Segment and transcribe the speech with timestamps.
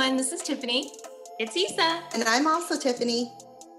[0.00, 0.16] everyone.
[0.16, 0.90] This is Tiffany.
[1.38, 2.02] It's Isa.
[2.14, 3.30] And I'm also Tiffany.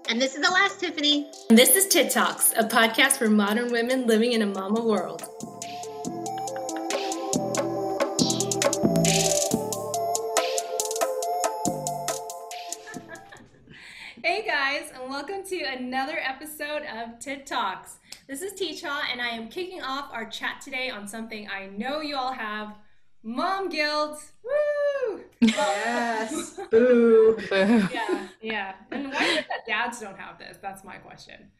[0.08, 1.28] And this is the last Tiffany.
[1.50, 5.22] And this is Tit Talks, a podcast for modern women living in a mama world.
[14.22, 17.96] hey guys, and welcome to another episode of Tit Talks.
[18.28, 22.00] This is Teacha, and I am kicking off our chat today on something I know
[22.00, 22.76] you all have
[23.24, 24.22] mom guilt.
[24.44, 24.71] Woo!
[25.42, 26.60] Yes.
[26.70, 27.36] Boo.
[27.48, 27.88] Boo.
[27.92, 28.74] Yeah, yeah.
[28.90, 30.58] And why is it that dads don't have this?
[30.62, 31.50] That's my question.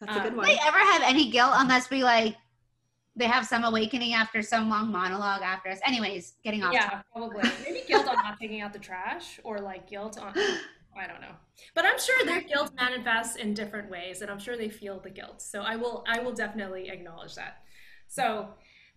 [0.00, 0.46] That's a good Do one.
[0.46, 2.36] Do they ever have any guilt unless we like
[3.16, 5.78] they have some awakening after some long monologue after us?
[5.86, 6.72] Anyways, getting off.
[6.74, 7.06] Yeah, topic.
[7.12, 7.50] probably.
[7.64, 10.34] Maybe guilt on not taking out the trash or like guilt on
[10.96, 11.34] I don't know.
[11.74, 15.10] But I'm sure their guilt manifests in different ways and I'm sure they feel the
[15.10, 15.42] guilt.
[15.42, 17.62] So I will I will definitely acknowledge that.
[18.06, 18.48] So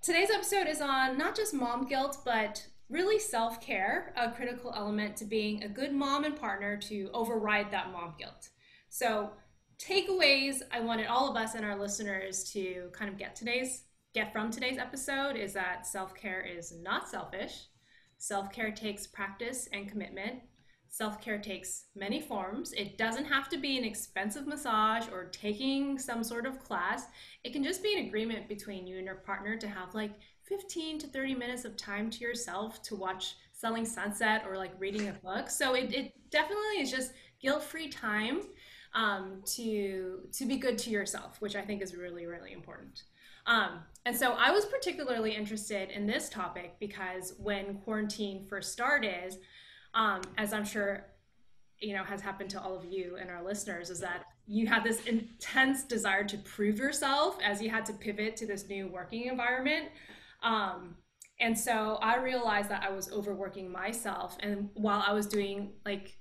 [0.01, 5.25] today's episode is on not just mom guilt but really self-care, a critical element to
[5.25, 8.49] being a good mom and partner to override that mom guilt.
[8.89, 9.31] So
[9.77, 14.33] takeaways I wanted all of us and our listeners to kind of get today's get
[14.33, 17.67] from today's episode is that self-care is not selfish.
[18.17, 20.39] Self-care takes practice and commitment.
[20.89, 22.73] Self-care takes many forms.
[22.73, 27.03] It doesn't have to be an expensive massage or taking some sort of class.
[27.43, 30.13] It can just be an agreement between you and your partner to have like
[30.47, 35.09] 15 to 30 minutes of time to yourself to watch Selling Sunset or like reading
[35.09, 35.49] a book.
[35.49, 38.41] So it, it definitely is just guilt-free time
[38.93, 43.03] um, to to be good to yourself, which I think is really really important.
[43.45, 49.37] Um, and so I was particularly interested in this topic because when quarantine first started,
[49.93, 51.05] um, as I'm sure
[51.79, 54.83] you know has happened to all of you and our listeners, is that you had
[54.83, 59.25] this intense desire to prove yourself as you had to pivot to this new working
[59.25, 59.89] environment.
[60.43, 60.95] Um,
[61.39, 66.17] and so I realized that I was overworking myself, and while I was doing like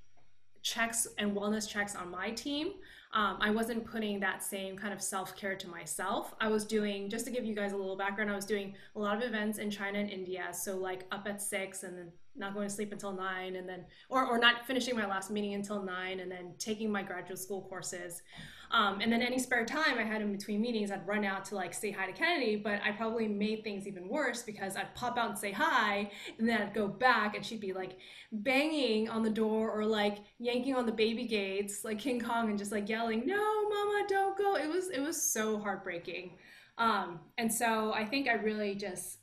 [0.63, 2.73] checks and wellness checks on my team,
[3.13, 6.35] um, I wasn't putting that same kind of self care to myself.
[6.39, 8.99] I was doing, just to give you guys a little background, I was doing a
[8.99, 10.49] lot of events in China and India.
[10.53, 13.85] So, like up at six and then not going to sleep until nine, and then,
[14.09, 17.63] or, or not finishing my last meeting until nine, and then taking my graduate school
[17.69, 18.23] courses.
[18.71, 21.55] Um, and then any spare time I had in between meetings, I'd run out to
[21.55, 25.17] like say hi to Kennedy, but I probably made things even worse because I'd pop
[25.17, 27.99] out and say hi, and then I'd go back and she'd be like
[28.33, 32.59] banging on the door or like yanking on the baby gates like King Kong and
[32.59, 36.37] just like yelling, "No, mama, don't go." It was it was so heartbreaking.
[36.79, 39.19] Um, and so I think I really just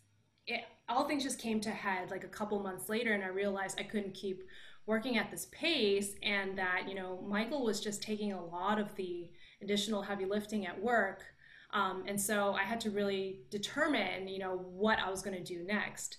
[0.47, 3.80] it, all things just came to head like a couple months later and I realized
[3.80, 4.44] I couldn't keep
[4.86, 8.94] working at this pace and that you know michael was just taking a lot of
[8.96, 9.30] the
[9.62, 11.24] additional heavy lifting at work.
[11.72, 15.44] Um, and so i had to really determine you know what i was going to
[15.44, 16.18] do next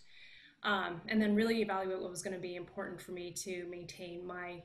[0.65, 4.27] um, and then really evaluate what was going to be important for me to maintain
[4.27, 4.63] my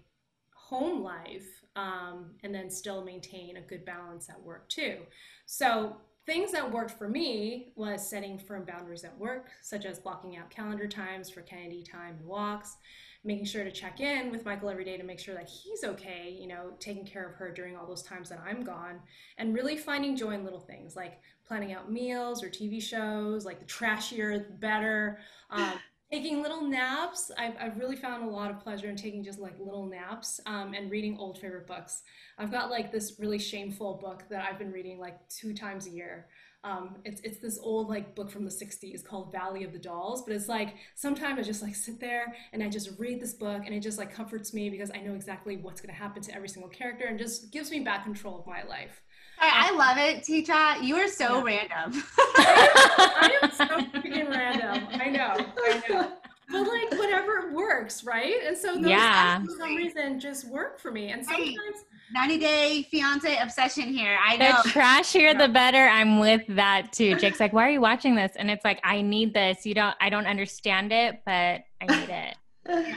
[0.56, 4.98] home life um, and then still maintain a good balance at work too.
[5.46, 10.38] So things that worked for me was setting firm boundaries at work such as blocking
[10.38, 12.78] out calendar times for kennedy time and walks
[13.24, 16.38] making sure to check in with Michael every day to make sure that he's okay,
[16.40, 19.00] you know, taking care of her during all those times that I'm gone,
[19.38, 23.59] and really finding joy in little things like planning out meals or TV shows, like
[23.59, 25.19] the trashier, the better.
[25.50, 25.74] Um,
[26.12, 27.31] taking little naps.
[27.38, 30.74] I've, I've really found a lot of pleasure in taking just like little naps um,
[30.74, 32.02] and reading old favorite books.
[32.38, 35.92] I've got like this really shameful book that I've been reading like two times a
[35.92, 36.28] year.
[36.66, 40.24] Um, it's it's this old like book from the 60s called Valley of the Dolls,
[40.24, 43.62] but it's like sometimes I just like sit there and I just read this book
[43.66, 46.36] and it just like comforts me because I know exactly what's going to happen to
[46.36, 49.02] every single character and just gives me back control of my life.
[49.42, 50.84] I, I love it, Teacha.
[50.84, 51.68] You are so Yeah.
[51.72, 52.04] random.
[52.38, 54.88] I am so freaking random.
[54.94, 55.46] I know.
[55.66, 56.12] I know.
[56.52, 58.36] But like whatever works, right?
[58.46, 59.40] And so those Yeah.
[59.44, 61.10] for some reason just work for me.
[61.12, 61.38] And Right.
[61.38, 64.18] sometimes 90 day fiance obsession here.
[64.26, 64.46] I know.
[64.48, 64.62] The know.
[64.64, 65.88] trashier, the better.
[65.88, 67.16] I'm with that too.
[67.18, 69.64] Jake's like, "Why are you watching this?" And it's like, "I need this.
[69.66, 69.96] You don't.
[70.02, 72.35] I don't understand it, but I need it."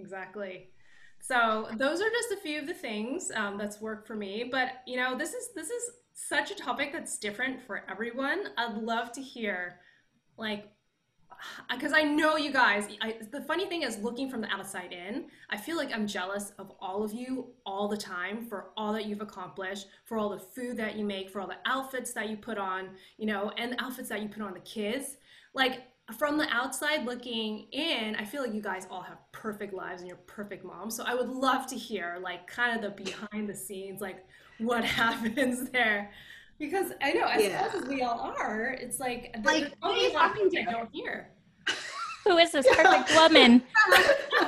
[0.00, 0.68] Exactly.
[1.28, 4.48] So those are just a few of the things um, that's worked for me.
[4.50, 8.46] But you know, this is this is such a topic that's different for everyone.
[8.56, 9.78] I'd love to hear,
[10.38, 10.70] like,
[11.70, 12.88] because I know you guys.
[13.02, 16.52] I, the funny thing is, looking from the outside in, I feel like I'm jealous
[16.58, 20.38] of all of you all the time for all that you've accomplished, for all the
[20.38, 22.88] food that you make, for all the outfits that you put on,
[23.18, 25.18] you know, and the outfits that you put on the kids.
[25.52, 25.82] Like
[26.16, 30.08] from the outside looking in, I feel like you guys all have perfect lives and
[30.08, 30.96] you're perfect moms.
[30.96, 34.24] So I would love to hear like kind of the behind the scenes, like
[34.58, 36.10] what happens there.
[36.58, 37.68] Because I know as Yeah.
[37.68, 40.24] close as we all are, it's like Like, there's what are only you a lot
[40.26, 40.78] of talking things I to?
[40.78, 41.28] don't hear.
[42.24, 43.62] Who is this perfect woman?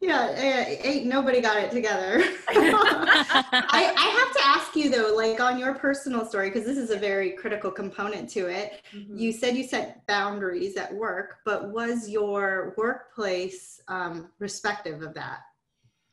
[0.00, 2.22] Yeah, eh, ain't nobody got it together.
[2.48, 6.90] I, I have to ask you though, like on your personal story, because this is
[6.90, 8.80] a very critical component to it.
[8.94, 9.18] Mhm.
[9.18, 15.40] You said you set boundaries at work, but was your workplace um, respective of that?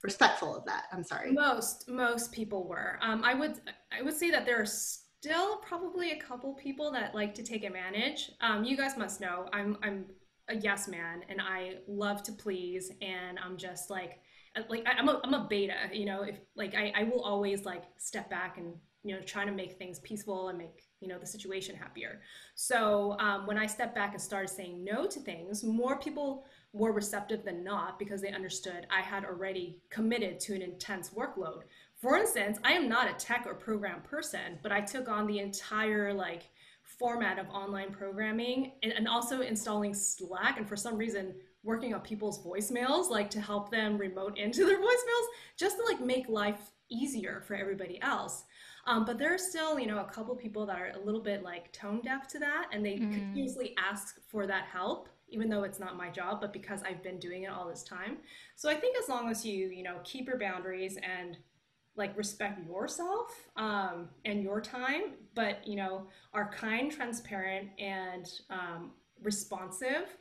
[0.03, 0.83] Respectful of that?
[0.91, 1.31] I'm sorry.
[1.31, 2.99] Most most people were.
[3.01, 3.61] Um, I would
[3.97, 7.63] I would say that there are still probably a couple people that like to take
[7.63, 8.31] advantage.
[8.41, 10.05] Um, you guys must know I'm I'm
[10.49, 14.19] a yes man and I love to please and I'm just like
[14.55, 15.73] uh, like I, I'm a I'm a beta.
[15.91, 18.73] You know if like I I will always like step back and
[19.03, 22.21] you know trying to make things peaceful and make you know the situation happier.
[22.55, 26.91] So um, when I stepped back and started saying no to things, more people were
[26.91, 31.61] receptive than not because they understood I had already committed to an intense workload.
[32.01, 35.39] For instance, I am not a tech or program person, but I took on the
[35.39, 36.43] entire like
[36.97, 42.01] format of online programming and, and also installing Slack and for some reason working on
[42.01, 45.27] people's voicemails like to help them remote into their voicemails
[45.57, 48.45] just to like make life easier for everybody else.
[48.85, 51.43] Um, but there are still, you know, a couple people that are a little bit
[51.43, 53.11] like tone deaf to that, and they Mm.
[53.13, 57.19] continuously ask for that help, even though it's not my job, but because I've been
[57.19, 58.19] doing it all this time.
[58.55, 61.37] So I think as long as you, you know, keep your boundaries and
[61.97, 68.91] like respect yourself um, and your time, but you know, are kind, transparent, and um,
[69.21, 70.17] responsive.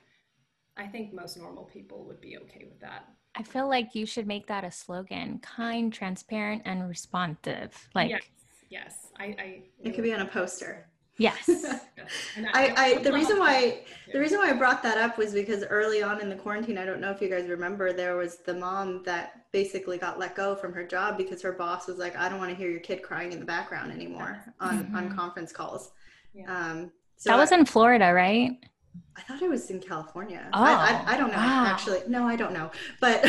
[0.76, 3.08] I think most normal people would be okay with that.
[3.34, 7.88] I feel like you should make that a slogan kind, transparent, and responsive.
[7.94, 8.22] Like, yes,
[8.70, 9.24] yes, I.
[9.24, 10.88] I It could be on a poster.
[11.18, 11.44] Yes.
[11.48, 11.82] yes.
[12.54, 13.80] I, I the reason why
[14.12, 16.84] the reason why I brought that up was because early on in the quarantine, I
[16.84, 20.54] don't know if you guys remember, there was the mom that basically got let go
[20.54, 23.02] from her job because her boss was like, "I don't want to hear your kid
[23.02, 25.16] crying in the background anymore on on Mhm.
[25.16, 25.92] conference calls."
[26.34, 26.44] Yeah.
[26.54, 28.58] Um, so that was I, in Florida, right?
[29.16, 30.48] I thought it was in California.
[30.52, 31.64] Oh, I, I, I don't know wow.
[31.66, 32.00] actually.
[32.06, 32.70] No, I don't know,
[33.00, 33.20] but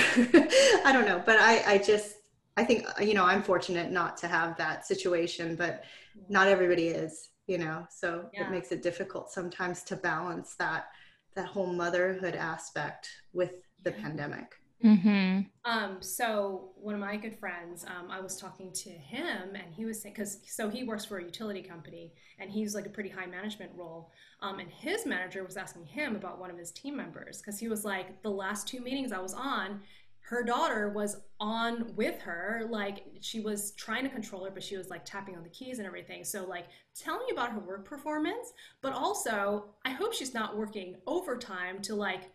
[0.86, 1.22] I don't know.
[1.26, 2.16] But I I just
[2.58, 5.84] I think you know I'm fortunate not to have that situation, but
[6.30, 8.48] not everybody is you know so Yeah.
[8.48, 10.90] it makes it difficult sometimes to balance that
[11.36, 13.54] that whole motherhood aspect with
[13.84, 14.02] the Yeah.
[14.04, 15.42] pandemic Mm-hmm.
[15.66, 19.86] Um, so one of my good friends, um, I was talking to him, and he
[19.86, 23.10] was saying, because so he works for a utility company, and he's like a pretty
[23.10, 24.12] high management role.
[24.44, 27.68] Um, and his manager was asking him about one of his team members, because he
[27.68, 29.82] was like, the last two meetings I was on,
[30.28, 34.76] her daughter was on with her, like she was trying to control her, but she
[34.76, 36.26] was like tapping on the keys and everything.
[36.26, 38.52] So like, tell me about her work performance,
[38.82, 42.30] but also I hope she's not working overtime to like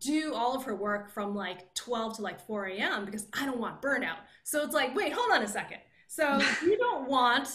[0.00, 3.04] do all of her work from like 12 to like 4 a.m.
[3.04, 4.20] because I don't want burnout.
[4.44, 5.80] So it's like, wait, hold on a second.
[6.08, 7.48] So you don't want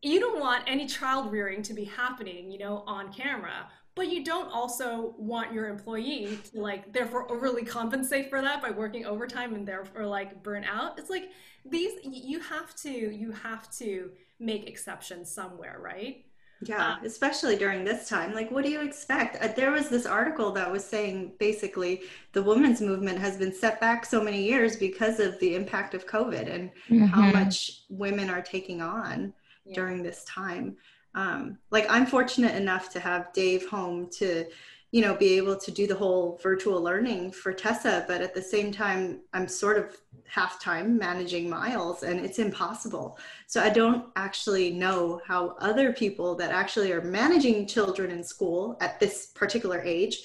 [0.00, 4.24] you don't want any child rearing to be happening, you know, on camera, but you
[4.24, 9.54] don't also want your employee to like therefore overly compensate for that by working overtime
[9.54, 10.98] and therefore like burn out.
[10.98, 11.30] It's like
[11.64, 14.10] these you have to you have to
[14.40, 16.24] make exceptions somewhere, right?
[16.64, 20.52] yeah especially during this time like what do you expect uh, there was this article
[20.52, 22.02] that was saying basically
[22.34, 26.06] the women's movement has been set back so many years because of the impact of
[26.06, 26.70] covid and
[27.10, 27.32] how Mhm.
[27.32, 29.32] much women are taking on
[29.64, 29.74] Yeah.
[29.74, 30.76] during this time.
[31.14, 34.46] Um, like I'm fortunate enough to have Dave home to,
[34.90, 38.42] you know, be able to do the whole virtual learning for Tessa, but at the
[38.42, 39.96] same time, I'm sort of
[40.26, 43.18] half time managing Miles and it's impossible.
[43.46, 48.78] So I don't actually know how other people that actually are managing children in school
[48.80, 50.22] at this particular age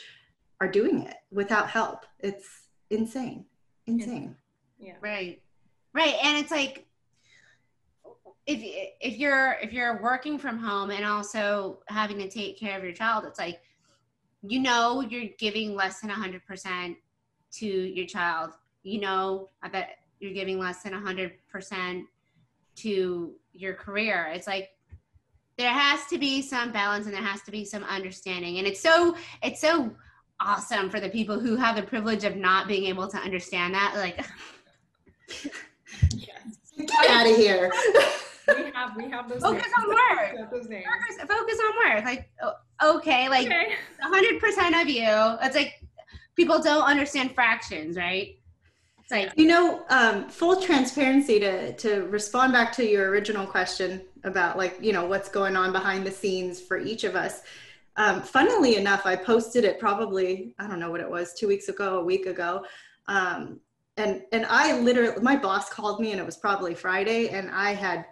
[0.61, 2.05] are doing it without help.
[2.19, 3.45] It's insane.
[3.85, 4.35] Insane.
[4.79, 4.93] Yeah.
[5.01, 5.41] Right.
[5.93, 6.15] Right.
[6.23, 6.86] And it's like
[8.47, 8.61] if
[9.01, 12.93] if you're if you're working from home and also having to take care of your
[12.93, 13.61] child, it's like
[14.41, 16.95] you know you're giving less than 100%
[17.51, 18.51] to your child.
[18.83, 19.89] You know that
[20.19, 22.03] you're giving less than 100%
[22.77, 24.31] to your career.
[24.33, 24.69] It's like
[25.57, 28.59] there has to be some balance and there has to be some understanding.
[28.59, 29.91] And it's so it's so
[30.39, 33.93] awesome for the people who have the privilege of not being able to understand that
[33.97, 34.25] like
[36.15, 36.59] Yes.
[36.77, 37.73] Get out of here.
[38.47, 39.73] We have we have those Focus names.
[39.77, 40.51] on work.
[40.51, 40.85] Those names.
[40.85, 42.29] focus, focus on work like
[42.83, 43.73] okay like Okay.
[44.03, 45.81] 100% of you it's like
[46.35, 48.37] people don't understand fractions right
[48.99, 54.01] it's like You know, um, full transparency to to respond back to your original question
[54.25, 57.41] about like you know what's going on behind the scenes for each of us.
[57.95, 61.69] Um, funnily enough, I posted it probably I don't know what it was two weeks
[61.69, 62.65] ago, a week ago,
[63.07, 63.61] um,
[63.95, 67.71] and and I literally my boss called me and it was probably Friday, and I
[67.73, 68.05] had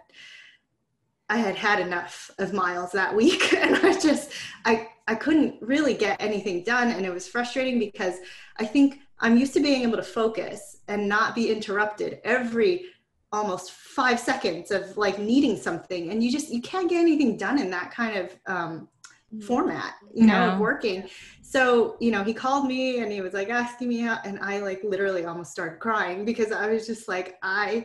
[1.28, 4.32] I had had enough of miles that week, and I just
[4.64, 8.16] I I couldn't really get anything done, and it was frustrating because
[8.58, 12.86] I think I'm used to being able to focus and not be interrupted every
[13.32, 17.58] almost five seconds of like needing something and you just you can't get anything done
[17.58, 18.88] in that kind of um,
[19.34, 19.42] mm.
[19.42, 20.52] format you know no.
[20.52, 21.08] of working
[21.42, 24.60] so you know he called me and he was like asking me out and i
[24.60, 27.84] like literally almost started crying because i was just like i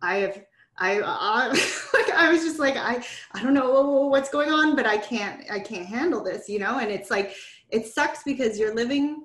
[0.00, 0.42] i have
[0.78, 1.48] I, I
[1.94, 5.50] like I was just like I I don't know what's going on, but I can't
[5.50, 6.78] I can't handle this, you know.
[6.78, 7.34] And it's like
[7.70, 9.24] it sucks because you're living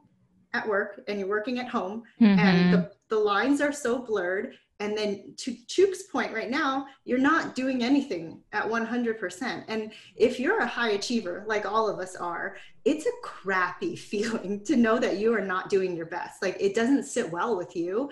[0.53, 2.39] at work and you're working at home, mm-hmm.
[2.39, 7.17] and the the lines are so blurred, and then to Chuk's point right now, you're
[7.17, 9.63] not doing anything at 100%.
[9.67, 14.63] And if you're a high achiever, like all of us are, it's a crappy feeling
[14.65, 16.41] to know that you are not doing your best.
[16.41, 18.09] Like it doesn't sit well with you.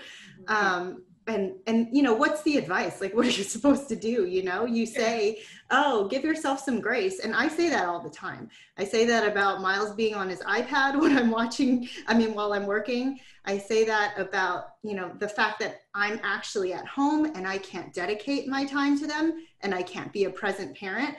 [0.47, 0.65] Mm-hmm.
[0.65, 3.01] Um, and and you know what's the advice?
[3.01, 4.25] Like what are you supposed to do?
[4.25, 7.19] You know you say oh give yourself some grace.
[7.19, 8.49] And i say that all the time.
[8.77, 12.53] I say that about miles being on his ipad when i'm watching i mean while
[12.53, 13.19] i'm working.
[13.45, 17.57] I say that about you know the fact that i'm actually at home and i
[17.57, 21.15] can't dedicate my time to them and i can't be a present parent.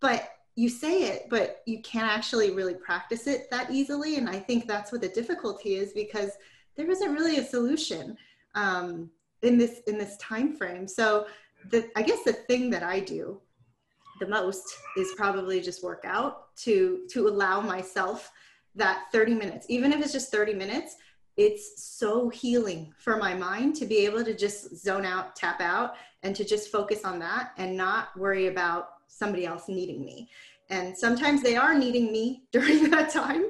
[0.00, 4.16] But you say it but you can't actually really practice it that easily.
[4.16, 6.32] And i think that's what the difficulty is because
[6.76, 8.16] there isn't really a solution.
[8.54, 9.10] Um,
[9.42, 10.86] in this in this time frame.
[10.88, 11.26] So
[11.70, 13.40] the i guess the thing that i do
[14.20, 14.64] the most
[14.96, 18.30] is probably just work out to to allow myself
[18.74, 19.66] that 30 minutes.
[19.68, 20.96] Even if it's just 30 minutes
[21.36, 25.94] it's so healing for my mind to be able to just zone out tap out
[26.24, 30.28] and to just focus on that and not worry about somebody else needing me.
[30.68, 33.44] And sometimes they are needing me during that time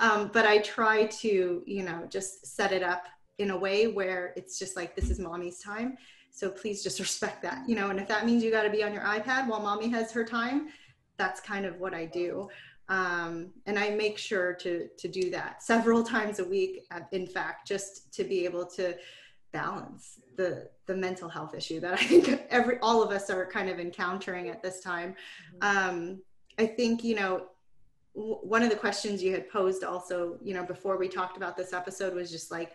[0.00, 3.04] um, but i try to you know just set it up
[3.38, 5.96] in a way where it's just like this is mommy's time.
[6.30, 8.82] So please just respect that you know and if that means you got to be
[8.82, 10.68] on your ipad while mommy has her time
[11.16, 12.48] that's kind of what i do.
[12.88, 17.26] Um, and i make sure to to do that several times a week uh, in
[17.26, 18.96] fact just to be able to
[19.52, 23.68] balance the the mental health issue that i think every all of us are kind
[23.68, 25.14] of encountering at this time.
[25.62, 25.88] Mm-hmm.
[25.88, 26.22] um,
[26.58, 27.48] i think you know
[28.14, 31.72] one of the questions you had posed also you know before we talked about this
[31.72, 32.72] episode was just like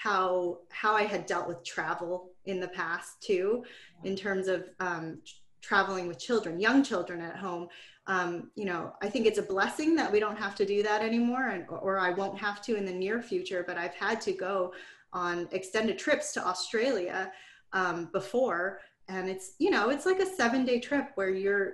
[0.00, 3.64] how how I had dealt with travel in the past too,
[4.04, 5.18] in terms of um,
[5.60, 7.68] traveling with children, young children at home.
[8.06, 11.02] Um, you know, I think it's a blessing that we don't have to do that
[11.02, 13.64] anymore, and or I won't have to in the near future.
[13.66, 14.72] But I've had to go
[15.12, 17.32] on extended trips to Australia
[17.72, 21.72] um, before, and it's you know it's like a seven day trip where you're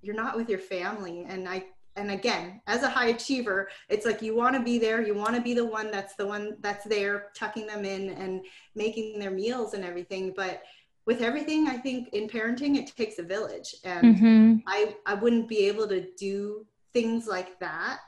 [0.00, 1.64] you're not with your family, and I
[1.96, 5.34] and again as a high achiever it's like you want to be there you want
[5.34, 8.44] to be the one that's the one that's there tucking them in and
[8.74, 10.62] making their meals and everything but
[11.06, 14.54] with everything i think in parenting it takes a village and mm-hmm.
[14.66, 18.00] i i wouldn't be able to do things like that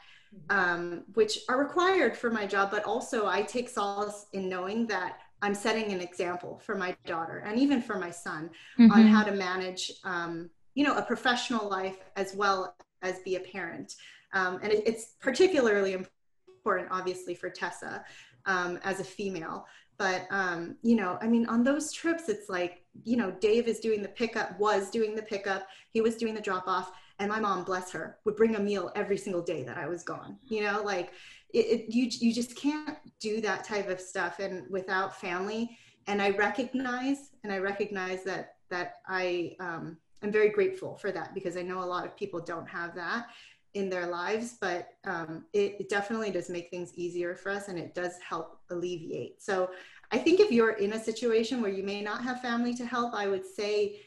[0.51, 5.19] um, which are required for my job but also i take solace in knowing that
[5.43, 8.91] i'm setting an example for my daughter and even for my son mm-hmm.
[8.91, 12.75] on how to manage um, you know a professional life as well
[13.05, 13.95] as be a parent.
[14.33, 18.05] Um, and it, it's particularly important, obviously, for Tessa
[18.47, 19.67] um, as a female.
[19.97, 23.79] But, um, you know, I mean, on those trips, it's like, you know, Dave is
[23.79, 26.91] doing the pickup, was doing the pickup, he was doing the drop off.
[27.21, 30.03] And my mom, bless her, would bring a meal every single day that I was
[30.03, 30.37] gone.
[30.49, 31.13] You know, like
[31.53, 35.79] it, it, you, you just can't do that type of stuff and without family.
[36.09, 41.35] And I recognize, and I recognize that that I um, I'm very grateful for that
[41.35, 43.27] because I know a lot of people don't have that
[43.75, 47.79] in their lives, but um, it, it, definitely does make things easier for us and
[47.79, 49.43] it does help alleviate.
[49.43, 49.71] So
[50.13, 53.13] I think if you're in a situation where you may not have family to help,
[53.15, 54.01] I would say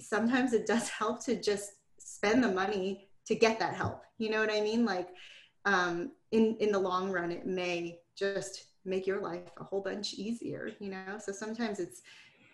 [0.00, 4.02] sometimes it does help to just spend the money to get that help.
[4.16, 4.86] You know what I mean?
[4.86, 5.08] Like
[5.66, 10.14] um, in in the long run, it may just make your life a whole bunch
[10.14, 10.70] easier.
[10.78, 12.02] You know, so sometimes it's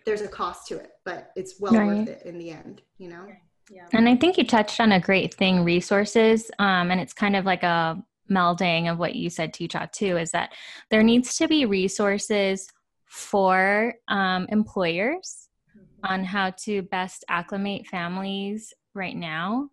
[0.04, 1.86] there's a cost to it, but it's well right.
[1.86, 3.26] worth it in the end, you know?
[3.70, 3.86] Yeah.
[3.92, 6.50] And I think you touched on a great thing, resources.
[6.58, 10.32] Um, and it's kind of like a melding of what you said, Teacher, too, is
[10.32, 10.52] that
[10.90, 12.68] there needs to be resources
[13.06, 16.12] for um, employers mm-hmm.
[16.12, 19.68] on how to best acclimate families right now.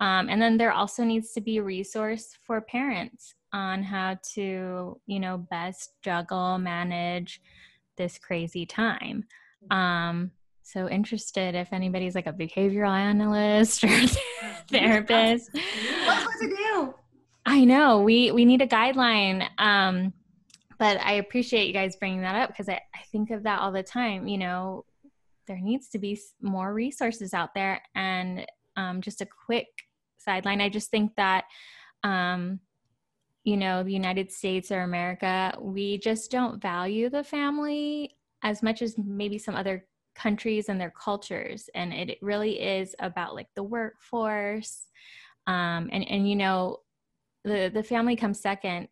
[0.00, 5.00] Um, and then there also needs to be a resource for parents on how to,
[5.06, 7.40] you know, best juggle, manage
[7.96, 9.24] this crazy time.
[9.70, 10.30] Um,
[10.62, 13.88] so interested if anybody's like a behavioral analyst or
[14.70, 15.50] therapist.
[15.52, 16.94] What's what to do?
[17.46, 19.48] I know we we need a guideline.
[19.58, 20.12] Um,
[20.78, 23.72] but I appreciate you guys bringing that up because I, I think of that all
[23.72, 24.28] the time.
[24.28, 24.84] You know,
[25.46, 27.82] there needs to be more resources out there.
[27.94, 28.46] And
[28.76, 29.66] um, just a quick
[30.18, 31.44] sideline, I just think that
[32.04, 32.60] um,
[33.44, 38.82] you know, the United States or America, we just don't value the family as much
[38.82, 41.70] as maybe some other countries and their cultures.
[41.74, 44.86] And it really is about like the workforce.
[45.46, 46.78] Um, and, and, you know,
[47.44, 48.88] the, the family comes second.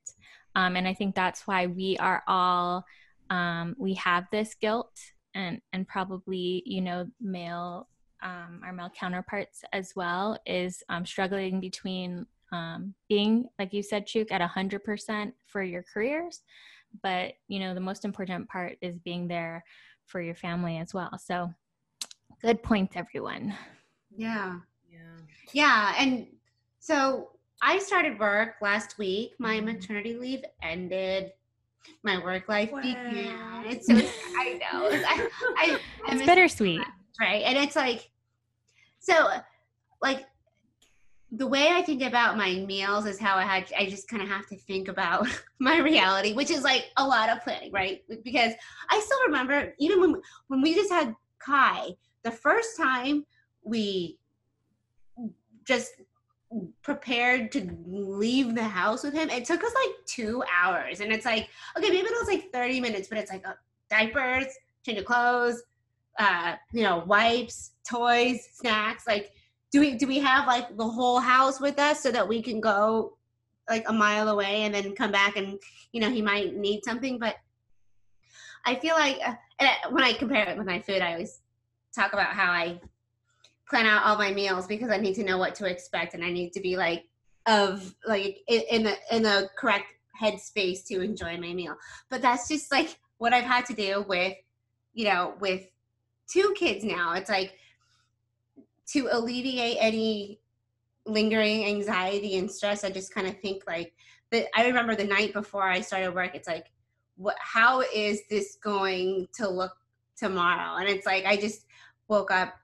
[0.55, 2.85] Um, and I think that's why we are all,
[3.29, 4.97] um, we have this guilt
[5.35, 7.88] and, and probably, you know, male,
[8.23, 14.07] um, our male counterparts as well is um, struggling between um, being, like you said,
[14.07, 16.43] Chuk, at 100% for your careers.
[17.03, 19.65] But, you know, the most important part is being there
[20.07, 21.19] for your family as well.
[21.19, 21.53] So,
[22.43, 23.55] good points, everyone.
[24.15, 24.57] Yeah.
[24.91, 24.99] Yeah.
[25.53, 25.95] Yeah.
[25.99, 26.26] And
[26.79, 27.31] so
[27.62, 29.33] I started work last week.
[29.38, 29.67] My Mm-hmm.
[29.67, 31.33] maternity leave ended.
[32.03, 32.81] My work life Wow.
[32.83, 33.65] began.
[33.67, 33.95] It's so
[34.38, 34.88] I know.
[34.91, 36.81] I, I, I It's miss bittersweet.
[37.21, 38.11] right and it's like
[38.99, 39.29] so
[40.03, 40.26] like
[41.33, 44.28] the way i think about my meals is how i had i just kind of
[44.28, 45.26] have to think about
[45.59, 48.02] my reality which is like a lot of planning right?
[48.23, 48.52] Because
[48.90, 51.90] i still remember even when when we just had kai
[52.23, 53.25] the first time
[53.64, 54.18] we
[55.64, 55.95] just
[56.83, 61.00] prepared to leave the house with him it took us like two hours.
[61.00, 63.54] And it's like okay maybe it was like 30 minutes but it's like uh,
[63.90, 64.47] diapers
[64.85, 65.62] change of clothes
[66.18, 69.33] uh you know wipes toys snacks like
[69.76, 72.62] do we do we have like the whole house with us so that we can
[72.62, 73.18] go
[73.68, 75.59] like a mile away and then come back and
[75.92, 77.37] you know he might need something but
[78.64, 81.40] i feel like uh, I- when i compare it with my food i always
[81.95, 82.80] talk about how i
[83.68, 86.30] plan out all my meals because i need to know what to expect and i
[86.30, 87.04] need to be like
[87.45, 91.76] of like in, in the in the correct headspace to enjoy my meal.
[92.09, 94.33] But that's just like what i've had to do with
[94.95, 95.68] you know with
[96.26, 97.12] two kids now.
[97.12, 97.52] It's like
[98.87, 100.40] to alleviate any
[101.07, 103.93] lingering anxiety and stress i just kind of think like
[104.31, 106.66] that i remember the night before i started work it's like
[107.17, 109.73] what how is this going to look
[110.17, 110.78] tomorrow?
[110.78, 111.67] And it's like i just
[112.08, 112.54] woke up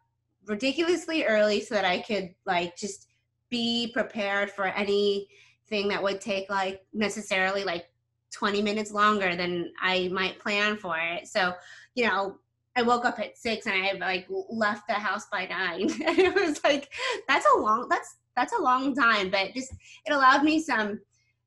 [0.46, 3.08] ridiculously early so that i could like just
[3.50, 7.86] be prepared for anything that would take like necessarily like
[8.32, 11.28] 20 minutes longer than i might plan for it.
[11.28, 11.54] So
[11.94, 12.38] you know
[12.74, 15.82] I woke up at six and I had like left the house by nine.
[16.06, 16.92] and it was like
[17.28, 19.72] that's a long that's that's a long time, but just
[20.06, 21.00] it allowed me some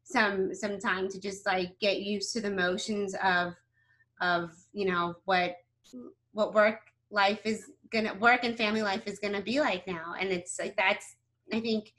[0.03, 3.53] some some time to just like get used to the motions of
[4.21, 5.55] of you know what
[6.33, 10.13] what work life is gonna work and family life is gonna be like now.
[10.19, 11.15] And it's like that's
[11.51, 11.91] I think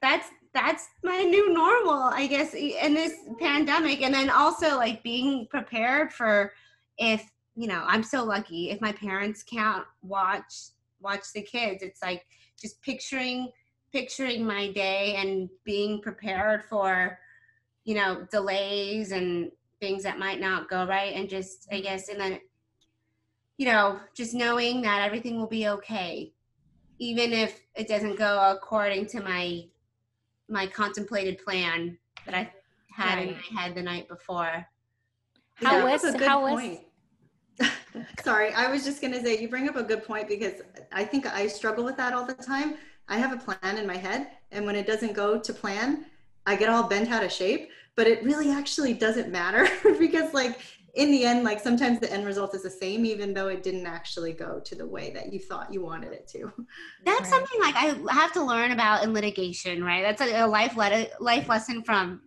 [0.00, 4.02] that's that's my new normal, I guess, in this pandemic.
[4.02, 6.52] And then also like being prepared for
[6.96, 8.70] if you know i'm so lucky.
[8.70, 12.26] If my parents can't watch watch the kids it's like
[12.60, 13.50] just picturing
[13.92, 17.18] picturing my day and being prepared for
[17.84, 21.84] you know delays and things that might not go right and just i mm-hmm.
[21.84, 22.40] guess and then
[23.56, 26.32] you know just knowing that everything will be okay.
[27.00, 29.64] Even if it doesn't go according to my
[30.48, 32.50] my contemplated plan that i
[32.90, 34.66] had in my head the night before.
[35.54, 36.78] How was- how was-.
[38.24, 41.26] Sorry, I was just gonna say you bring up a good point because I think
[41.26, 42.74] I struggle with that all the time.
[43.08, 46.06] I have a plan in my head, and when it doesn't go to plan,
[46.46, 47.70] I get all bent out of shape.
[47.96, 50.58] But it really actually doesn't matter because, like,
[50.94, 53.86] in the end, like sometimes the end result is the same, even though it didn't
[53.86, 56.52] actually go to the way that you thought you wanted it to.
[57.04, 57.30] That's Right.
[57.30, 60.02] something like I have to learn about in litigation, right?
[60.02, 62.22] That's a, a life le- life lesson from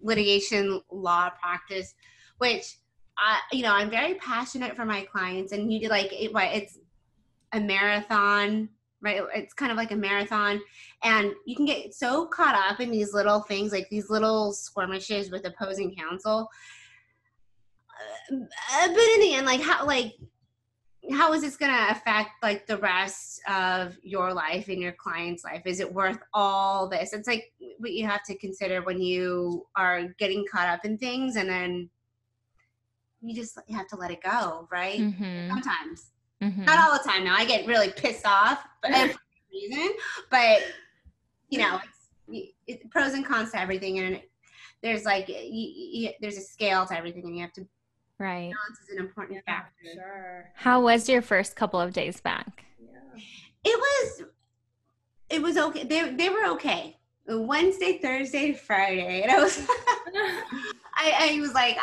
[0.00, 1.94] litigation law practice,
[2.38, 2.78] which
[3.18, 6.78] I, you know, I'm very passionate for my clients, and you do like it, it's
[7.52, 8.68] a marathon,
[9.00, 9.22] right?
[9.34, 10.60] It's kind of like a marathon,
[11.02, 15.30] and you can get so caught up in these little things, like these little skirmishes
[15.30, 16.48] with opposing counsel.
[18.30, 18.36] Uh,
[18.88, 20.12] but in the end, like how, like
[21.12, 25.44] how is this going to affect like the rest of your life and your client's
[25.44, 29.64] life is it worth all this it's like what you have to consider when you
[29.76, 31.88] are getting caught up in things and then
[33.28, 36.12] you just have to let it go right Mhm, sometimes
[36.42, 36.64] mhm.
[36.66, 39.90] not all the time now i get really pissed off but for a reason
[40.30, 40.62] but
[41.48, 41.80] you know
[42.28, 44.20] it's it, pros and cons to everything and
[44.82, 45.34] there's like y
[45.94, 47.66] y there's a scale to everything and you have to
[48.18, 48.50] Right.
[48.50, 50.50] balance is an important Yeah, factor sure.
[50.54, 52.64] How was your first couple of days back?
[52.80, 53.20] Yeah.
[53.64, 54.22] it was
[55.28, 56.96] it was okay they, they were okay
[57.28, 59.58] wednesday thursday friday and i was
[60.98, 61.76] I, I was like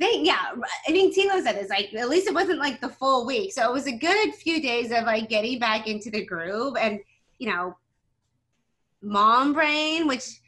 [0.00, 0.52] they, yeah
[0.86, 3.68] i think tilo said this like at least it wasn't like the full week so
[3.68, 7.00] it was a good few days of like getting back into the groove and
[7.38, 7.76] you know
[9.02, 10.40] mom brain which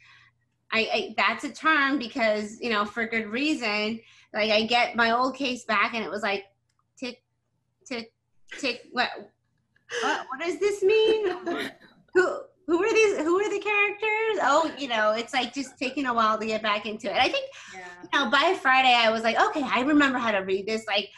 [0.71, 3.99] I, I that's a term because you know for good reason.
[4.33, 6.45] Like I get my old case back, and it was like
[6.97, 7.21] tick,
[7.85, 8.13] tick,
[8.57, 8.83] tick.
[8.91, 9.09] What?
[10.01, 11.27] What, what does this mean?
[12.13, 13.17] who who are these?
[13.17, 14.39] Who are the characters?
[14.43, 17.17] Oh, you know, it's like just taking a while to get back into it.
[17.17, 17.45] I think
[17.75, 17.87] Yeah.
[18.13, 20.85] you know, by Friday, I was like, okay, I remember how to read this.
[20.87, 21.09] Like,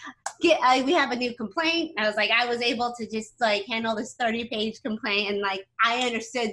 [0.42, 1.92] get I, we have a new complaint.
[1.98, 5.66] I was like, I was able to just like handle this thirty-page complaint, and like
[5.84, 6.52] I understood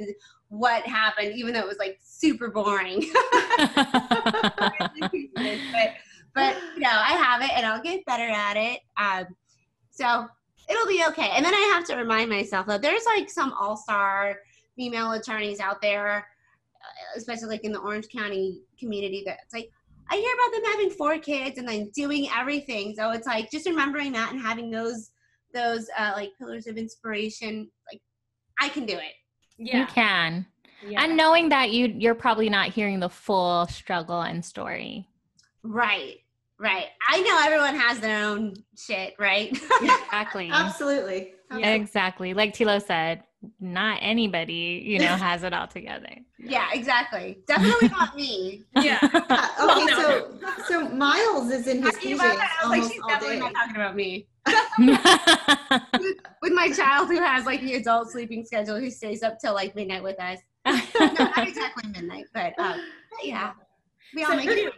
[0.49, 3.05] what happened, even though it was like super boring.
[3.57, 3.87] but
[6.35, 8.81] but you know, I have it, and I'll get better at it.
[8.97, 9.27] Um,
[9.91, 10.27] so
[10.69, 11.31] it'll be okay.
[11.35, 14.37] And then I have to remind myself that there's like some all-star
[14.81, 16.27] female attorneys out there,
[16.77, 19.71] uh, especially like in the Orange County community, that's like
[20.11, 22.95] I hear about them having four kids and then doing everything.
[22.97, 25.11] So it's like just remembering that and having those
[25.53, 27.71] those uh, like pillars of inspiration.
[27.93, 28.01] Like
[28.59, 29.13] I can do it.
[29.59, 30.47] You can.
[30.87, 31.05] yeah.
[31.05, 35.07] And knowing that you you're probably not hearing the full struggle and story.
[35.63, 36.21] Right.
[36.61, 36.89] Right.
[37.09, 39.51] I know everyone has their own shit, right?
[39.81, 40.51] Exactly.
[40.53, 41.33] Absolutely.
[41.57, 41.73] Yeah.
[41.73, 42.35] Exactly.
[42.35, 43.23] Like Tilo said,
[43.59, 46.11] not anybody, you know, has it all together.
[46.39, 47.39] yeah, exactly.
[47.47, 48.63] Definitely not me.
[48.83, 48.99] yeah.
[49.03, 50.03] Uh, Well, okay, no.
[50.03, 53.37] so so Miles is in his Talking PJs about that, I was like, she's definitely
[53.37, 53.41] day.
[53.41, 54.27] not talking about me.
[56.43, 59.75] With my child who has like the adult sleeping schedule, who stays up till like
[59.75, 60.39] midnight with us.
[60.67, 60.73] no,
[61.19, 62.81] not exactly midnight, but um,
[63.23, 63.53] yeah,
[64.15, 64.73] we all So make it.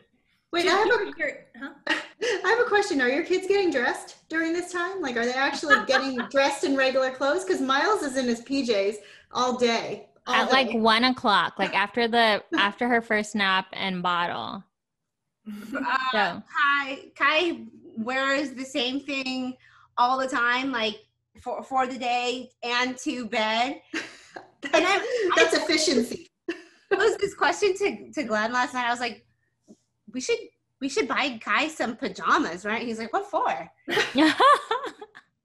[0.53, 1.71] You- Wait, do I have a you hear- huh?
[2.45, 3.01] I have a question.
[3.01, 5.01] Are your kids getting dressed during this time?
[5.01, 7.45] Like, are they actually getting dressed in regular clothes?
[7.45, 8.97] Because Miles is in his PJs
[9.33, 10.09] all day.
[10.27, 14.63] all At like one o'clock, like after the after her first nap and bottle.
[15.49, 17.61] Uh, So Kai Kai
[17.97, 19.55] wears the same thing
[19.99, 20.97] all the time, like
[21.41, 23.81] for for the day and to bed.
[24.75, 26.29] And I, That's efficiency.
[26.49, 28.87] I posed this question to, to Glenn last night.
[28.87, 29.27] I was like,
[30.13, 30.39] we should
[30.81, 32.83] we should buy Kai some pajamas, right?
[32.83, 33.71] He's like, what for?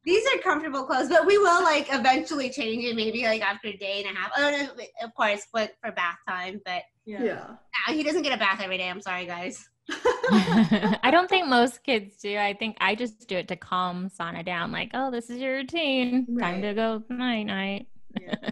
[0.03, 3.77] These are comfortable clothes, but we will like eventually change it, maybe like after a
[3.77, 4.31] day and a half.
[4.37, 6.61] Oh, no, of course, but for bath time.
[6.65, 7.23] But Yeah.
[7.23, 7.47] Yeah.
[7.87, 8.89] no, he doesn't get a bath every day.
[8.89, 9.67] I'm sorry, guys.
[9.89, 12.37] I don't think most kids do.
[12.37, 14.71] I think I just do it to calm Sana down.
[14.71, 16.37] Like, oh, this is your routine.
[16.39, 17.87] Time to go night night.
[18.19, 18.49] Yeah.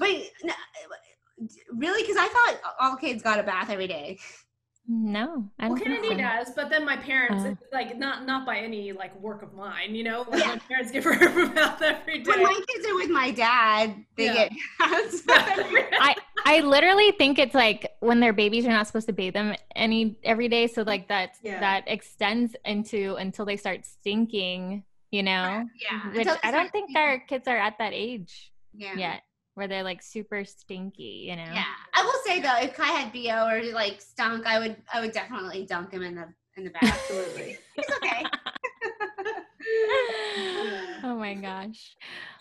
[0.00, 0.54] Wait, no,
[1.72, 2.02] really?
[2.02, 4.18] Because I thought all kids got a bath every day.
[4.88, 6.28] No, I Well, don't think Kennedy so.
[6.44, 7.54] does, but then my parents, Uh.
[7.72, 10.24] like not not by any like work of mine, you know.
[10.30, 10.48] Like Yeah.
[10.54, 12.30] my parents give her a bath every day.
[12.30, 14.34] When my kids are with my dad, they Yeah.
[14.34, 15.22] get baths.
[15.28, 19.54] I I literally think it's like when they're babies, you're not supposed to bathe them
[19.74, 20.66] any every day.
[20.68, 21.58] So like that Yeah.
[21.60, 24.84] that extends into until they start stinking.
[25.12, 28.94] You know, yeah, which until I don't think our kids are at that age yeah.
[28.96, 29.22] yet,
[29.56, 31.26] where they're like super stinky.
[31.28, 31.50] You know.
[31.52, 31.64] Yeah,
[31.94, 35.12] I will say though, if Kai had bo or like stunk, I would I would
[35.12, 36.84] definitely dunk him in the in the bath.
[36.84, 37.58] Absolutely.
[37.74, 38.24] He's okay.
[41.02, 41.96] oh my gosh.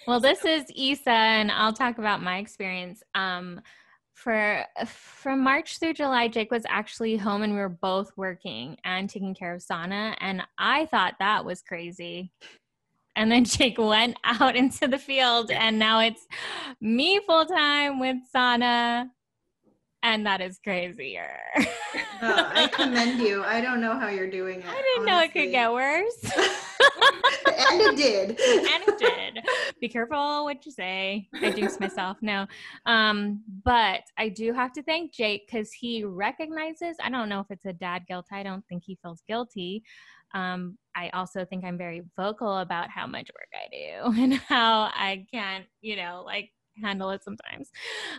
[0.07, 3.01] Well, this is Isa and I'll talk about my experience.
[3.15, 3.61] Um,
[4.13, 9.09] for from March through July, Jake was actually home, and we were both working and
[9.09, 12.31] taking care of Sana, and I thought that was crazy.
[13.15, 16.25] And then Jake went out into the field, and now it's
[16.81, 19.09] me full time with Sana,
[20.03, 21.39] and that is crazier.
[22.21, 23.43] I commend you.
[23.43, 24.65] I don't know how you're doing it.
[24.67, 25.51] I didn't know it could honestly.
[25.51, 26.23] get worse.
[27.71, 28.29] and it did.
[28.29, 29.43] and it did.
[29.81, 31.27] Be careful what you say.
[31.41, 32.17] I jinxed myself.
[32.21, 32.45] No.
[32.85, 37.47] Um, but I do have to thank Jake because he recognizes, I don't know if
[37.49, 38.27] it's a dad guilt.
[38.31, 39.83] I don't think he feels guilty.
[40.33, 44.83] Um, I also think I'm very vocal about how much work I do and how
[44.93, 47.69] I can't, you know, like handle it sometimes.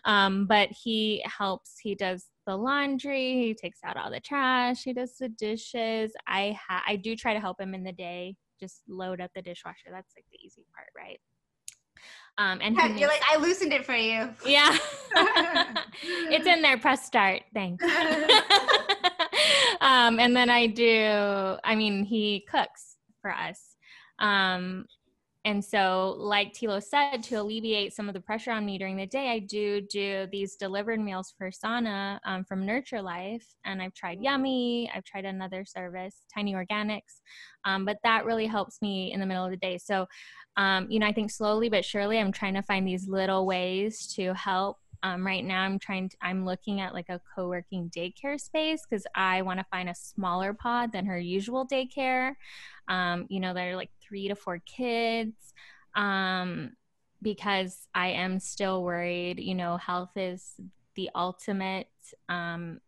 [0.04, 4.92] Um, but he helps, he does the laundry, he takes out all the trash, he
[4.92, 6.12] does the dishes.
[6.26, 9.42] I ha- I do try to help him in the day, just load up the
[9.42, 9.88] dishwasher.
[9.90, 11.18] That's like the easy part, right?
[12.38, 14.28] Um, and he You're like I loosened it for you.
[14.44, 14.76] yeah,
[16.02, 16.78] it's in there.
[16.78, 17.42] Press start.
[17.54, 17.84] Thanks.
[19.80, 21.56] Um, and then I do.
[21.64, 23.76] I mean, he cooks for us.
[24.18, 24.86] Um,
[25.46, 29.06] and so, like Tilo said, to alleviate some of the pressure on me during the
[29.06, 33.46] day, I do do these delivered meals for Sana um, from Nurture Life.
[33.64, 37.20] And I've tried Yumi, I've tried another service, Tiny Organics.
[37.64, 39.78] Um, but that really helps me in the middle of the day.
[39.78, 40.06] So,
[40.56, 44.12] um, you know, I think slowly but surely I'm trying to find these little ways
[44.16, 44.78] to help.
[45.06, 48.82] Um, right now, I'm trying to, I'm looking at like a co working daycare space
[48.88, 52.34] because I want to find a smaller pod than her usual daycare.
[52.88, 55.54] Um, you know, there are like three to four kids.
[55.94, 56.72] Um,
[57.22, 60.54] because I am still worried, you know, health is
[60.96, 61.88] the ultimate
[62.28, 62.80] um,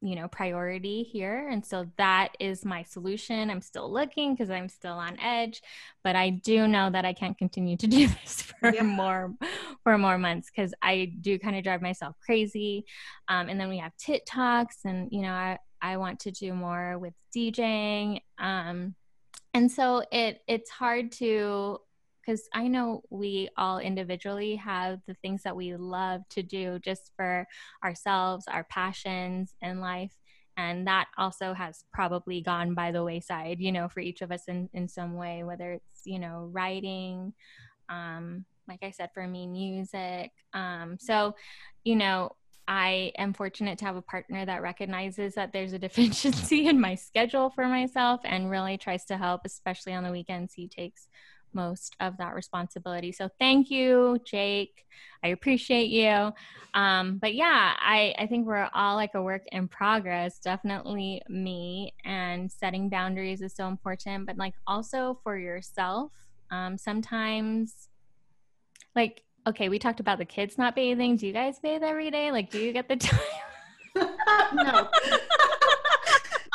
[0.00, 4.68] you know priority here and so that is my solution i'm still looking because i'm
[4.68, 5.60] still on edge
[6.04, 8.82] but i do know that i can't continue to do this for yeah.
[8.82, 9.34] more
[9.82, 12.84] for more months because i do kind of drive myself crazy
[13.28, 16.52] um, and then we have tit talks and you know i i want to do
[16.52, 18.94] more with djing um,
[19.54, 21.80] and so it it's hard to
[22.28, 27.10] because I know we all individually have the things that we love to do just
[27.16, 27.46] for
[27.82, 30.12] ourselves, our passions in life.
[30.58, 34.42] And that also has probably gone by the wayside, you know, for each of us
[34.46, 37.32] in, in some way, whether it's, you know, writing,
[37.88, 40.30] um, like I said, for me, music.
[40.52, 41.34] Um, so,
[41.82, 42.32] you know,
[42.66, 46.94] I am fortunate to have a partner that recognizes that there's a deficiency in my
[46.94, 50.52] schedule for myself and really tries to help, especially on the weekends.
[50.52, 51.08] He takes
[51.52, 53.12] most of that responsibility.
[53.12, 54.84] So thank you, Jake.
[55.22, 56.32] I appreciate you.
[56.74, 60.38] Um, but yeah, I, I think we're all like a work in progress.
[60.38, 61.94] Definitely me.
[62.04, 66.12] And setting boundaries is so important, but like also for yourself.
[66.50, 67.88] Um, sometimes,
[68.94, 71.16] like, okay, we talked about the kids not bathing.
[71.16, 72.30] Do you guys bathe every day?
[72.30, 73.20] Like, do you get the time?
[74.54, 74.88] no.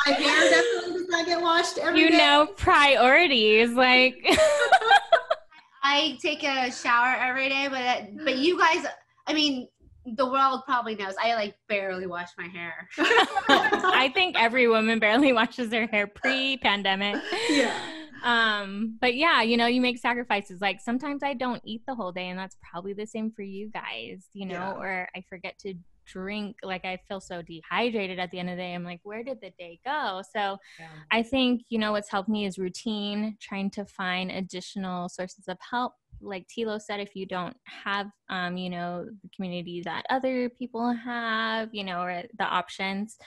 [0.06, 2.18] My hair definitely does not get washed every you day.
[2.18, 4.24] know priorities like
[5.84, 8.86] I take a shower every day, but but you guys,
[9.26, 9.68] I mean,
[10.16, 12.88] the world probably knows I like barely wash my hair.
[12.98, 17.22] I think every woman barely washes their hair pre-pandemic.
[17.50, 17.78] Yeah.
[18.22, 20.60] Um, but yeah, you know, you make sacrifices.
[20.62, 23.70] Like sometimes I don't eat the whole day, and that's probably the same for you
[23.70, 24.72] guys, you know, yeah.
[24.72, 25.74] or I forget to
[26.06, 29.22] drink like i feel so dehydrated at the end of the day i'm like where
[29.22, 30.88] did the day go so yeah.
[31.10, 35.58] i think you know what's helped me is routine trying to find additional sources of
[35.70, 40.48] help like tilo said if you don't have um, you know the community that other
[40.48, 43.18] people have you know or the options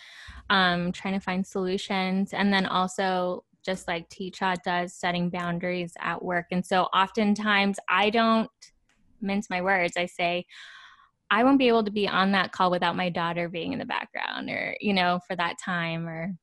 [0.49, 6.23] um, trying to find solutions and then also just like teacher does setting boundaries at
[6.23, 8.49] work and so oftentimes i don't
[9.21, 10.45] mince my words i say
[11.29, 13.85] I won't be able to be on that call without my daughter being in the
[13.85, 16.33] background or, you know, for that time or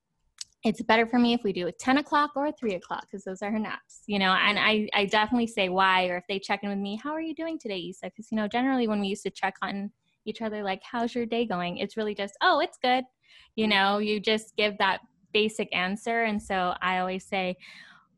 [0.64, 3.42] it's better for me if we do it 10 o'clock or 3 o'clock because those
[3.42, 6.60] are her naps you know and I, I definitely say why or if they check
[6.62, 7.76] in with me how are you doing today?
[7.76, 9.90] isa because you know generally when we used to check on
[10.24, 11.76] each other like how's your day going?
[11.76, 13.04] it's really just oh it's good.
[13.56, 15.00] you know you just give that
[15.32, 17.56] basic answer and so i always say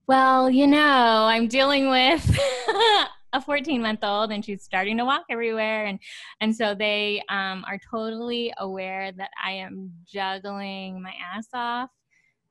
[0.07, 2.39] well you know i'm dealing with
[3.33, 5.99] a 14 month old and she's starting to walk everywhere and
[6.41, 11.91] and so they um, are totally aware that i am juggling my ass off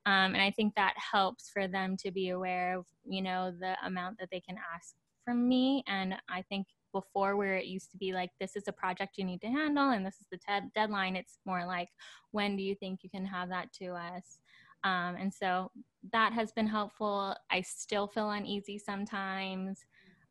[0.06, 3.76] um, and i think that helps for them to be aware of you know the
[3.84, 7.98] amount that they can ask from me and i think before where it used to
[7.98, 10.68] be like this is a project you need to handle and this is the te-
[10.74, 11.88] deadline it's more like
[12.36, 14.38] when do you think you can have that to us?
[14.84, 15.70] Um, and so
[16.12, 17.34] that has been helpful.
[17.50, 19.84] I still feel uneasy sometimes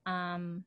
[0.06, 0.64] um,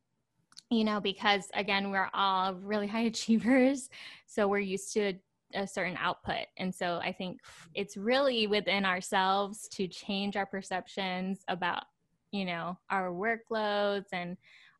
[0.70, 3.88] you know, because again, we're all really high achievers.
[4.26, 5.14] So we're used to
[5.54, 6.46] a certain output.
[6.58, 7.40] And so I think
[7.74, 11.84] it's really within ourselves to change our perceptions about,
[12.32, 14.36] you know, our workloads and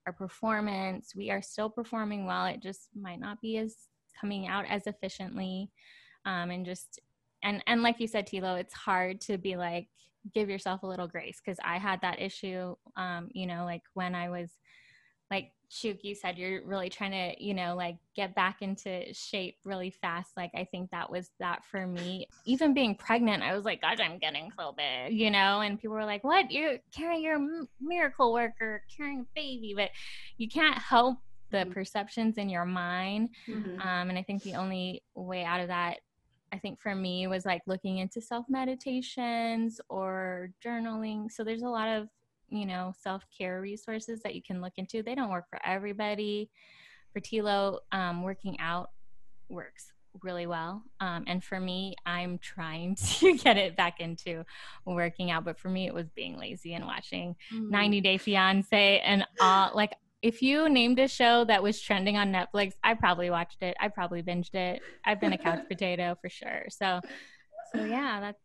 [0.07, 1.14] our performance.
[1.16, 2.47] We are still performing well.
[2.47, 3.75] It just might not be as
[4.21, 5.71] coming out as efficiently.
[6.27, 7.01] Um, and just,
[7.42, 9.88] and, and like you said, Tilo, it's hard to be like,
[10.35, 14.15] give yourself a little grace because I had that issue, um, you know, like when
[14.15, 14.51] I was
[15.31, 19.57] like Shuk, you said you're really trying to, you know, like get back into shape
[19.65, 20.31] really fast.
[20.37, 22.27] Like I think that was that for me.
[22.47, 25.61] Even being pregnant, I was like, God, I'm getting so big, you know.
[25.61, 26.51] And people were like, "What?
[26.51, 27.39] You're carrying your
[27.81, 29.91] miracle worker, carrying a baby," but
[30.39, 31.19] you can't help
[31.51, 31.73] the mm-hmm.
[31.73, 33.29] perceptions in your mind.
[33.47, 33.81] Mm-hmm.
[33.81, 35.99] Um, and I think the only way out of that
[36.53, 41.31] I think for me was like looking into self meditations or journaling.
[41.31, 42.09] So there's a lot of,
[42.49, 45.03] you know, self care resources that you can look into.
[45.03, 46.51] They don't work for everybody.
[47.13, 48.91] For Tilo, um, working out
[49.49, 50.83] works really well.
[51.01, 54.45] Um, and for me, I'm trying to get it back into
[54.85, 55.45] working out.
[55.45, 57.71] But for me, it was being lazy and watching mm.
[57.71, 62.33] 90 Day Fiance and all like if you named a show that was trending on
[62.33, 63.77] Netflix, I probably watched it.
[63.81, 64.81] I probably binged it.
[65.05, 66.65] I've been a couch potato for sure.
[66.71, 67.01] So,
[67.75, 68.43] so yeah, that's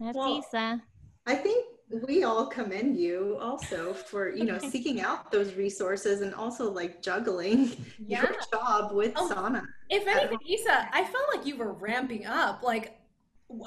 [0.00, 0.82] that's well, Isa.
[1.26, 1.66] I think
[2.08, 7.02] we all commend you also for you know seeking out those resources and also like
[7.02, 8.22] juggling yeah.
[8.22, 9.64] your job with oh, Sana.
[9.90, 12.62] If anything, Isa, I felt like you were ramping up.
[12.62, 12.98] Like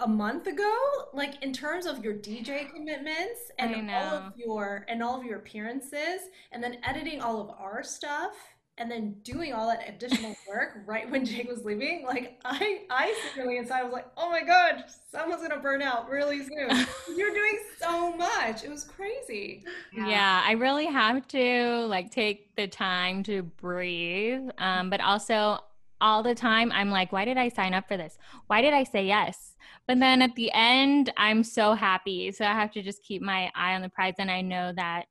[0.02, 0.74] a month ago
[1.14, 5.38] like in terms of your dj commitments and all of your and all of your
[5.38, 8.34] appearances and then editing all of our stuff
[8.78, 13.18] and then doing all that additional work right when Jake was leaving, like I, I
[13.28, 16.70] secretly inside was like, oh my god, someone's gonna burn out really soon.
[17.16, 18.64] You're doing so much.
[18.64, 19.64] It was crazy.
[19.94, 20.08] Yeah.
[20.10, 20.44] yeah.
[20.46, 25.60] I really have to like take the time to breathe, um, but also
[26.02, 28.18] all the time I'm like, why did I sign up for this?
[28.48, 29.56] Why did I say yes?
[29.88, 32.32] But then at the end, I'm so happy.
[32.32, 35.06] So I have to just keep my eye on the prize, and I know that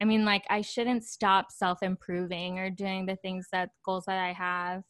[0.00, 4.18] I mean, like, I shouldn't stop self improving or doing the things that goals that
[4.18, 4.82] I have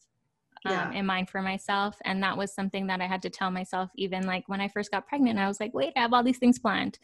[0.65, 1.97] um, in mind for myself.
[2.05, 4.91] And that was something that I had to tell myself, even like when I first
[4.91, 5.39] got pregnant.
[5.39, 6.99] I was like, wait, I have all these things planned.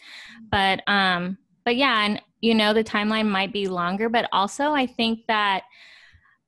[0.51, 4.87] But, um, but yeah, and you know, the timeline might be longer, but also I
[4.87, 5.65] think that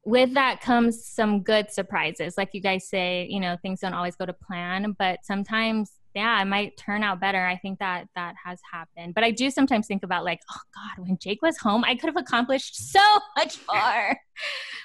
[0.04, 2.36] with that comes some good surprises.
[2.36, 6.42] Like you guys say, you know, things don't always go to plan, but sometimes yeah,
[6.42, 7.44] it might turn out better.
[7.44, 9.14] I think that that has happened.
[9.14, 12.08] But I do sometimes think about like, oh God, when Jake was home, I could
[12.08, 13.00] have accomplished so
[13.36, 14.16] much more.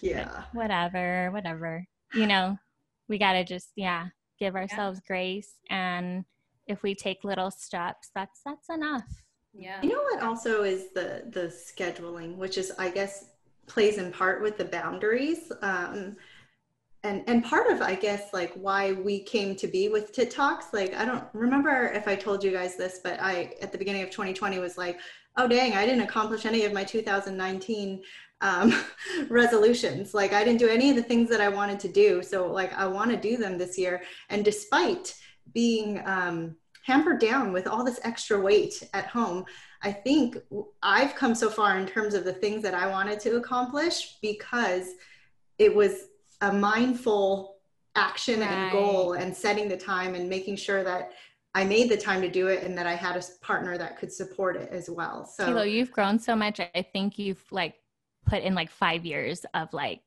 [0.02, 0.26] yeah.
[0.32, 1.86] But whatever, whatever.
[2.14, 2.58] You know,
[3.10, 4.08] we got to just, yeah,
[4.40, 5.08] give ourselves yeah.
[5.08, 5.54] grace.
[5.70, 6.24] And
[6.66, 9.04] if we take little steps, that's, that's enough.
[9.54, 9.82] Yeah.
[9.82, 13.26] You know what also is the, the scheduling, which is, I guess,
[13.68, 15.52] plays in part with the boundaries.
[15.62, 16.16] Um,
[17.04, 20.74] and and part of i guess like why we came to be with tit talks
[20.74, 24.02] like i don't remember if i told you guys this but i at the beginning
[24.02, 25.00] of 2020 was like
[25.38, 28.02] oh dang i didn't accomplish any of my 2019
[28.42, 28.74] um,
[29.30, 32.52] resolutions like i didn't do any of the things that i wanted to do so
[32.52, 35.14] like i want to do them this year and despite
[35.54, 39.46] being um, hampered down with all this extra weight at home
[39.84, 40.38] i think
[40.84, 44.92] i've come so far in terms of the things that i wanted to accomplish because
[45.58, 46.08] it was
[46.42, 47.56] a mindful
[47.96, 48.50] action right.
[48.50, 51.12] and goal and setting the time and making sure that
[51.56, 54.14] I made the time to do it and that I had a partner that could
[54.14, 55.26] support it as well.
[55.26, 56.60] So Kilo, you've grown so much.
[56.60, 57.74] I think you've like
[58.28, 60.02] put in like five years of like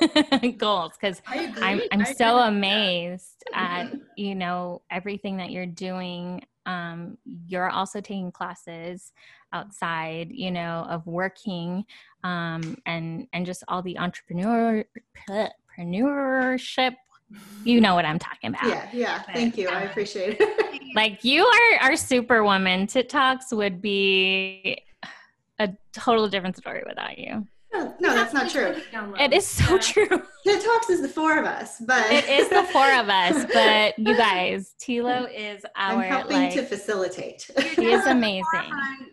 [0.58, 6.44] goals because I'm I'm so amazed at you know everything that you're doing.
[6.70, 9.12] Um, you're also taking classes
[9.52, 11.84] outside, you know, of working
[12.22, 14.84] um, and and just all the entrepreneur
[15.28, 16.94] entrepreneurship.
[17.64, 18.66] You know what I'm talking about.
[18.66, 19.22] Yeah, yeah.
[19.26, 19.68] But, Thank you.
[19.68, 20.82] Um, I appreciate it.
[20.94, 22.86] like you are our superwoman.
[22.86, 24.82] Tit Talks would be
[25.58, 27.46] a total different story without you.
[27.72, 28.74] Oh, no, no that's not true.
[29.18, 29.78] It is so yeah.
[29.78, 30.22] true.
[30.44, 33.46] Tit Talks is the four of us, but it is the four of us.
[33.54, 37.50] But you guys, Tilo is our I'm helping like, to facilitate.
[37.76, 38.44] He is amazing.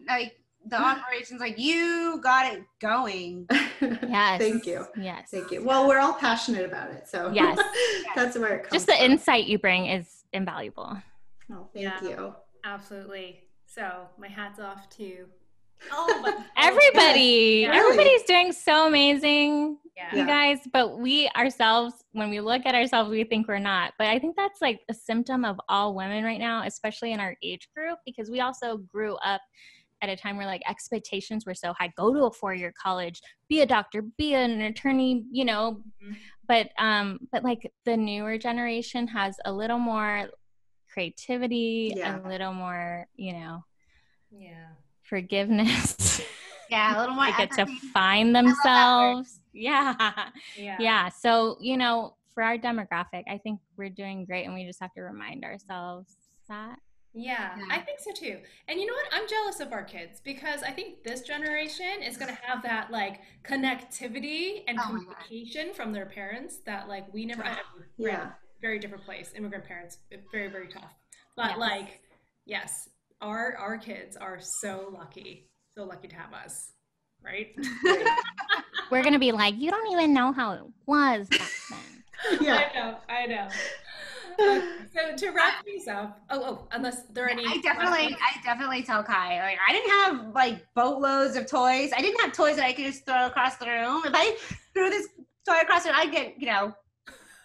[0.07, 0.37] Like
[0.69, 3.47] the operations like you got it going
[3.81, 7.57] yes thank you yes thank you well we're all passionate about it so yes
[8.15, 9.11] that's where it comes just the from.
[9.11, 10.97] insight you bring is invaluable
[11.51, 15.25] oh thank yeah, you absolutely so my hat's off to
[15.91, 17.61] oh everybody.
[17.63, 17.75] Yeah.
[17.75, 20.15] everybody's doing so amazing yeah.
[20.15, 23.93] you guys but we ourselves when we look at ourselves we think we're not.
[23.97, 27.35] But i think that's like a symptom of all women right now especially in our
[27.43, 29.41] age group because we also grew up
[30.01, 31.91] at a time where like expectations were so high.
[31.97, 35.81] Go to a four year college be a doctor be an attorney you know?
[36.03, 36.13] Mm-hmm.
[36.47, 40.27] but um but like the newer generation has a little more
[40.91, 42.19] creativity yeah.
[42.23, 43.63] a little more you know?
[44.31, 44.67] Yeah
[45.07, 46.21] forgiveness
[46.69, 49.95] yeah a little more they get to find themselves yeah.
[50.57, 54.65] yeah yeah so you know for our demographic i think we're doing great and we
[54.65, 56.17] just have to remind ourselves
[56.47, 56.77] that
[57.17, 58.37] yeah, yeah, I think so too.
[58.67, 59.05] And you know what?
[59.11, 62.91] I'm jealous of our kids because I think this generation is going to have that
[62.91, 67.57] like connectivity and oh communication from their parents that like we never had.
[67.97, 68.29] Yeah.
[68.61, 69.33] Very different place.
[69.35, 69.97] Immigrant parents,
[70.31, 70.93] very, very tough.
[71.35, 71.57] But yes.
[71.57, 72.01] like,
[72.45, 72.89] yes,
[73.21, 75.49] our our kids are so lucky.
[75.75, 76.73] So lucky to have us.
[77.23, 77.55] Right?
[78.91, 82.39] We're gonna be like, you don't even know how it was back then.
[82.41, 82.69] yeah.
[82.73, 83.47] I know, I know
[84.37, 87.45] so to wrap things up, oh, oh, unless there are any.
[87.45, 91.91] I definitely, I definitely tell Kai, like, I didn't have like boatloads of toys.
[91.95, 94.03] I didn't have toys that I could just throw across the room.
[94.05, 94.35] If I
[94.73, 95.07] threw this
[95.47, 96.73] toy across the room, I'd get, you know,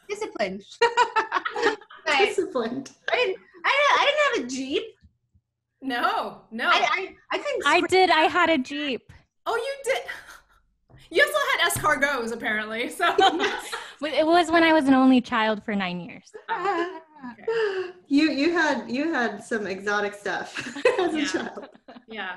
[0.09, 0.63] disciplined.
[2.07, 2.91] disciplined.
[3.11, 4.83] I didn't, I, I didn't have a Jeep.
[5.83, 6.69] No, no.
[6.69, 7.63] I, I, I couldn't.
[7.67, 8.11] I did.
[8.11, 9.13] I had a Jeep.
[9.47, 10.03] Oh, you did.
[11.11, 12.89] You also had escargots, apparently.
[12.89, 13.05] So
[14.01, 16.33] it was when I was an only child for nine years.
[16.51, 16.97] okay.
[18.09, 21.23] You you had you had some exotic stuff as yeah.
[21.23, 21.69] a child.
[22.09, 22.35] Yeah.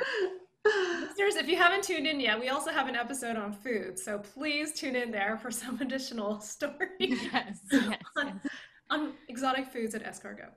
[0.65, 3.97] Listeners, if you haven't tuned in yet, we also have an episode on food.
[3.97, 8.53] So please tune in there for some additional stories yes, yes, on, yes.
[8.89, 10.51] on exotic foods at escargot.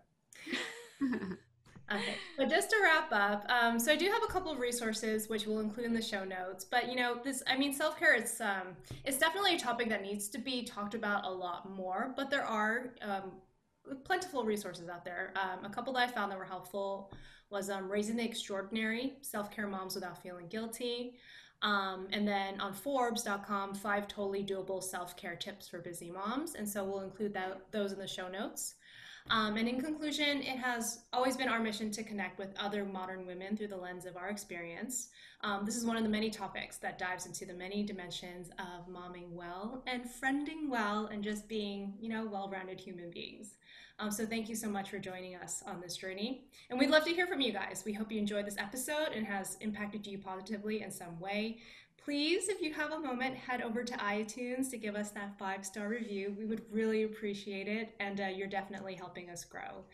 [1.90, 5.28] Okay, but just to wrap up, um, so I do have a couple of resources
[5.28, 6.64] which we'll include in the show notes.
[6.64, 10.02] But you know, this I mean, self care it's um, it's definitely a topic that
[10.02, 12.12] needs to be talked about a lot more.
[12.16, 13.32] But there are um,
[14.04, 15.32] plentiful resources out there.
[15.36, 17.10] Um, a couple that I found that were helpful
[17.50, 21.14] was um, Raising the Extraordinary Self Care Moms Without Feeling Guilty.
[21.62, 26.54] Um, and then on Forbes.com, five totally doable self care tips for busy moms.
[26.54, 28.74] And so we'll include that, those in the show notes.
[29.30, 33.26] Um, and in conclusion, it has always been our mission to connect with other modern
[33.26, 35.08] women through the lens of our experience.
[35.42, 38.88] Um, this is one of the many topics that dives into the many dimensions of
[38.92, 43.54] momming well and friending well and just being, you know, well rounded human beings.
[44.00, 46.44] Um, so thank you so much for joining us on this journey.
[46.70, 47.82] And we'd love to hear from you guys.
[47.84, 51.58] We hope you enjoyed this episode and has impacted you positively in some way
[52.08, 55.62] please, if you have a moment, head over to iTunes to give us that five
[55.62, 56.34] star review.
[56.38, 59.84] We would really appreciate it, and uh, you're definitely helping us grow.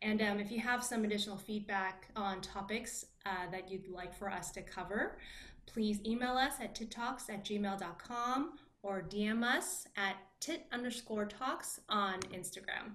[0.00, 4.30] And um, if you have some additional feedback on topics uh, that you'd like for
[4.30, 5.18] us to cover,
[5.66, 8.52] please email us at tittalks at gmail.com
[8.84, 12.94] or DM us at tit underscore talks on Instagram.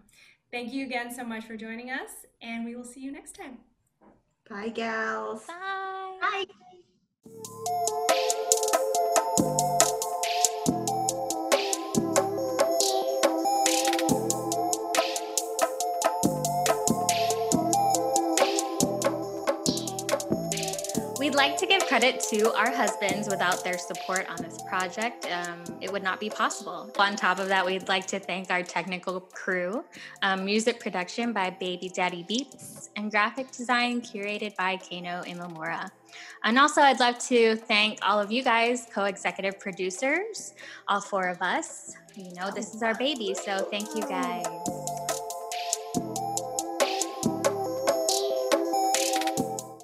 [0.49, 3.57] Thank you again so much for joining us, and we will see you next time.
[4.49, 5.43] Bye, gals.
[5.45, 6.45] Bye.
[6.45, 7.85] Bye.
[21.31, 23.29] We'd like to give credit to our husbands.
[23.29, 26.91] Without their support on this project, um, it would not be possible.
[26.99, 29.85] On top of that, we'd like to thank our technical crew,
[30.23, 35.89] um, music production by Baby Daddy Beats, and graphic design curated by Kano Imamura.
[36.43, 40.53] And also, I'd love to thank all of you guys, co executive producers,
[40.89, 41.95] all four of us.
[42.13, 44.80] You know, this is our baby, so thank you guys.